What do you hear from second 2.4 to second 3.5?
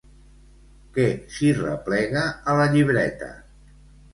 la llibreta?